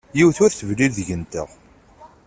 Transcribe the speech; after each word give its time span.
Yiwet 0.17 0.37
ur 0.43 0.51
teblil 0.53 0.91
deg-nteɣ. 0.97 1.49